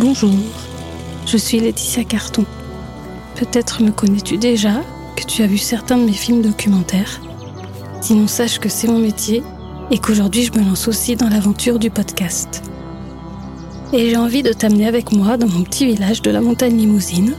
Bonjour, 0.00 0.32
je 1.26 1.36
suis 1.36 1.60
Laetitia 1.60 2.04
Carton. 2.04 2.46
Peut-être 3.34 3.82
me 3.82 3.90
connais-tu 3.90 4.38
déjà, 4.38 4.80
que 5.14 5.24
tu 5.24 5.42
as 5.42 5.46
vu 5.46 5.58
certains 5.58 5.98
de 5.98 6.04
mes 6.04 6.14
films 6.14 6.40
documentaires. 6.40 7.20
Sinon, 8.00 8.26
sache 8.26 8.60
que 8.60 8.70
c'est 8.70 8.88
mon 8.88 8.98
métier 8.98 9.42
et 9.90 9.98
qu'aujourd'hui 9.98 10.44
je 10.44 10.58
me 10.58 10.64
lance 10.64 10.88
aussi 10.88 11.16
dans 11.16 11.28
l'aventure 11.28 11.78
du 11.78 11.90
podcast. 11.90 12.62
Et 13.92 14.08
j'ai 14.08 14.16
envie 14.16 14.42
de 14.42 14.54
t'amener 14.54 14.88
avec 14.88 15.12
moi 15.12 15.36
dans 15.36 15.48
mon 15.48 15.64
petit 15.64 15.84
village 15.84 16.22
de 16.22 16.30
la 16.30 16.40
montagne 16.40 16.78
Limousine, 16.78 17.34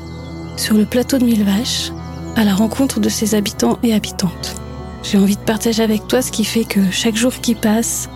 sur 0.55 0.75
le 0.75 0.85
plateau 0.85 1.17
de 1.17 1.25
Mille 1.25 1.43
Vaches, 1.43 1.91
à 2.35 2.43
la 2.43 2.53
rencontre 2.53 2.99
de 2.99 3.09
ses 3.09 3.33
habitants 3.33 3.79
et 3.81 3.95
habitantes. 3.95 4.61
J'ai 5.01 5.17
envie 5.17 5.35
de 5.35 5.41
partager 5.41 5.81
avec 5.81 6.07
toi 6.07 6.21
ce 6.21 6.31
qui 6.31 6.45
fait 6.45 6.65
que 6.65 6.91
chaque 6.91 7.15
jour 7.15 7.33
qui 7.33 7.55
passe, 7.55 8.07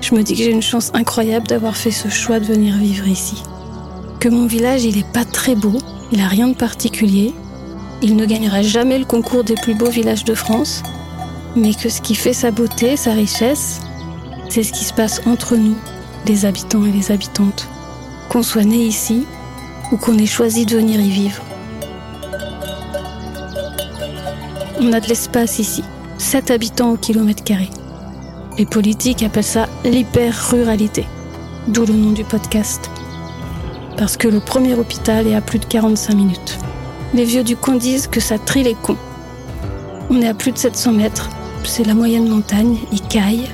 je 0.00 0.14
me 0.14 0.22
dis 0.22 0.34
que 0.34 0.38
j'ai 0.44 0.52
une 0.52 0.62
chance 0.62 0.92
incroyable 0.94 1.48
d'avoir 1.48 1.76
fait 1.76 1.90
ce 1.90 2.08
choix 2.08 2.38
de 2.38 2.44
venir 2.44 2.76
vivre 2.76 3.08
ici. 3.08 3.42
Que 4.22 4.28
mon 4.28 4.46
village, 4.46 4.84
il 4.84 4.98
est 4.98 5.12
pas 5.12 5.24
très 5.24 5.56
beau, 5.56 5.78
il 6.12 6.20
a 6.20 6.28
rien 6.28 6.46
de 6.46 6.54
particulier, 6.54 7.34
il 8.02 8.14
ne 8.14 8.24
gagnera 8.24 8.62
jamais 8.62 8.96
le 8.96 9.04
concours 9.04 9.42
des 9.42 9.56
plus 9.56 9.74
beaux 9.74 9.90
villages 9.90 10.22
de 10.22 10.36
France, 10.36 10.84
mais 11.56 11.74
que 11.74 11.88
ce 11.88 12.00
qui 12.00 12.14
fait 12.14 12.32
sa 12.32 12.52
beauté, 12.52 12.96
sa 12.96 13.14
richesse, 13.14 13.80
c'est 14.48 14.62
ce 14.62 14.72
qui 14.72 14.84
se 14.84 14.92
passe 14.92 15.22
entre 15.26 15.56
nous, 15.56 15.74
les 16.28 16.44
habitants 16.44 16.84
et 16.86 16.92
les 16.92 17.10
habitantes. 17.10 17.66
Qu'on 18.28 18.44
soit 18.44 18.62
né 18.62 18.76
ici 18.76 19.26
ou 19.90 19.96
qu'on 19.96 20.16
ait 20.16 20.24
choisi 20.24 20.66
de 20.66 20.76
venir 20.76 21.00
y 21.00 21.10
vivre. 21.10 21.42
On 24.78 24.92
a 24.92 25.00
de 25.00 25.08
l'espace 25.08 25.58
ici, 25.58 25.82
7 26.18 26.52
habitants 26.52 26.92
au 26.92 26.96
kilomètre 26.96 27.42
carré. 27.42 27.70
Les 28.56 28.66
politiques 28.66 29.24
appellent 29.24 29.42
ça 29.42 29.68
l'hyper-ruralité, 29.84 31.06
d'où 31.66 31.84
le 31.84 31.94
nom 31.94 32.12
du 32.12 32.22
podcast. 32.22 32.88
Parce 33.96 34.16
que 34.16 34.28
le 34.28 34.40
premier 34.40 34.74
hôpital 34.74 35.26
est 35.26 35.34
à 35.34 35.40
plus 35.40 35.58
de 35.58 35.64
45 35.64 36.14
minutes. 36.14 36.58
Les 37.14 37.24
vieux 37.24 37.44
du 37.44 37.56
coin 37.56 37.76
disent 37.76 38.06
que 38.06 38.20
ça 38.20 38.38
trie 38.38 38.62
les 38.62 38.74
cons. 38.74 38.96
On 40.10 40.20
est 40.20 40.28
à 40.28 40.34
plus 40.34 40.52
de 40.52 40.58
700 40.58 40.92
mètres, 40.92 41.30
c'est 41.64 41.86
la 41.86 41.94
moyenne 41.94 42.28
montagne, 42.28 42.78
il 42.90 43.00
caille, 43.02 43.48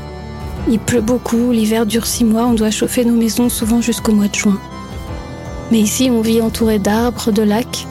il 0.70 0.78
pleut 0.78 1.00
beaucoup, 1.00 1.50
l'hiver 1.50 1.86
dure 1.86 2.06
6 2.06 2.24
mois, 2.24 2.46
on 2.46 2.54
doit 2.54 2.70
chauffer 2.70 3.04
nos 3.04 3.14
maisons 3.14 3.48
souvent 3.48 3.80
jusqu'au 3.80 4.12
mois 4.12 4.28
de 4.28 4.34
juin. 4.34 4.58
Mais 5.70 5.80
ici, 5.80 6.10
on 6.10 6.20
vit 6.20 6.40
entouré 6.40 6.78
d'arbres, 6.78 7.30
de 7.30 7.42
lacs, 7.42 7.86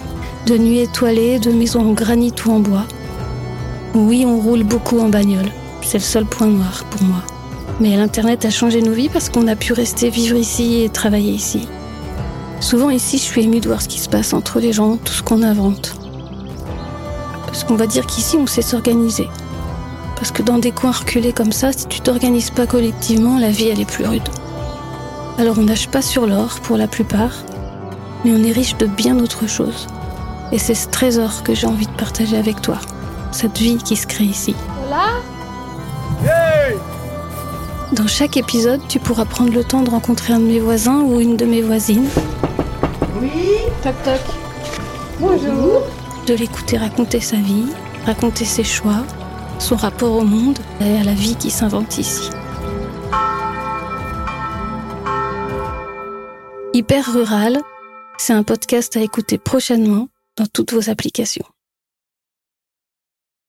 de 0.46 0.58
nuits 0.58 0.80
étoilées, 0.80 1.40
de 1.40 1.52
maisons 1.52 1.90
en 1.90 1.94
granit 1.94 2.34
ou 2.46 2.52
en 2.52 2.60
bois. 2.60 2.86
Oui, 3.94 4.26
on 4.28 4.40
roule 4.40 4.64
beaucoup 4.64 5.00
en 5.00 5.10
bagnole. 5.10 5.52
C'est 5.82 5.98
le 5.98 6.04
seul 6.04 6.26
point 6.26 6.48
noir 6.48 6.86
pour 6.90 7.04
moi. 7.04 7.24
Mais 7.80 7.96
l'Internet 7.96 8.46
a 8.46 8.50
changé 8.50 8.82
nos 8.82 8.92
vies 8.92 9.10
parce 9.10 9.30
qu'on 9.30 9.48
a 9.48 9.56
pu 9.56 9.74
rester 9.74 10.10
vivre 10.10 10.38
ici 10.38 10.82
et 10.82 10.90
travailler 10.90 11.32
ici. 11.32 11.68
Souvent 12.60 12.90
ici, 12.90 13.18
je 13.18 13.24
suis 13.24 13.44
émue 13.44 13.60
de 13.60 13.68
voir 13.68 13.82
ce 13.82 13.88
qui 13.88 14.00
se 14.00 14.10
passe 14.10 14.34
entre 14.34 14.60
les 14.60 14.74
gens, 14.74 14.98
tout 14.98 15.14
ce 15.14 15.24
qu'on 15.24 15.44
invente. 15.44 15.96
Parce 17.46 17.64
qu'on 17.64 17.76
va 17.76 17.88
dire 17.88 18.06
qu'ici, 18.06 18.36
on 18.38 18.48
sait 18.48 18.62
s'organiser. 18.62 19.28
Parce 20.16 20.32
que 20.32 20.42
dans 20.42 20.58
des 20.58 20.72
coins 20.72 20.92
reculés 20.92 21.34
comme 21.34 21.52
ça, 21.52 21.72
si 21.72 21.88
tu 21.88 22.02
t'organises 22.02 22.50
pas 22.50 22.66
collectivement, 22.66 23.38
la 23.38 23.52
vie, 23.52 23.68
elle 23.68 23.80
est 23.80 23.86
plus 23.90 24.06
rude. 24.06 24.28
Alors 25.38 25.60
on 25.60 25.64
nage 25.64 25.88
pas 25.90 26.02
sur 26.02 26.26
l'or 26.26 26.60
pour 26.64 26.78
la 26.78 26.88
plupart, 26.88 27.34
mais 28.26 28.32
on 28.32 28.44
est 28.44 28.52
riche 28.52 28.76
de 28.78 28.88
bien 28.88 29.14
d'autres 29.14 29.48
choses. 29.48 29.86
Et 30.52 30.58
c'est 30.58 30.74
ce 30.74 30.88
trésor 30.88 31.44
que 31.44 31.54
j'ai 31.54 31.68
envie 31.68 31.86
de 31.86 31.92
partager 31.92 32.38
avec 32.38 32.62
toi. 32.62 32.80
Cette 33.32 33.58
vie 33.60 33.78
qui 33.78 33.96
se 33.96 34.08
crée 34.08 34.24
ici. 34.24 34.56
Dans 37.94 38.08
chaque 38.08 38.36
épisode, 38.36 38.82
tu 38.90 39.00
pourras 39.00 39.26
prendre 39.26 39.54
le 39.54 39.64
temps 39.64 39.82
de 39.82 39.90
rencontrer 39.90 40.34
un 40.34 40.40
de 40.40 40.46
mes 40.46 40.60
voisins 40.60 41.02
ou 41.02 41.20
une 41.20 41.38
de 41.38 41.46
mes 41.46 41.62
voisines. 41.62 42.10
Oui, 43.22 43.58
toc 43.84 43.96
toc. 44.04 44.22
Bonjour. 45.20 45.82
De 46.28 46.34
l'écouter 46.34 46.78
raconter 46.78 47.20
sa 47.20 47.38
vie, 47.38 47.66
raconter 48.06 48.46
ses 48.46 48.64
choix, 48.64 49.04
son 49.60 49.76
rapport 49.76 50.16
au 50.16 50.24
monde 50.24 50.60
et 50.82 50.98
à 50.98 51.04
la 51.04 51.14
vie 51.14 51.36
qui 51.36 51.50
s'invente 51.50 51.98
ici. 51.98 52.30
Hyper 56.74 57.12
Rural, 57.12 57.60
c'est 58.18 58.34
un 58.34 58.44
podcast 58.44 58.96
à 58.98 59.02
écouter 59.02 59.38
prochainement 59.38 60.10
dans 60.36 60.46
toutes 60.46 60.74
vos 60.74 60.90
applications. 60.90 61.46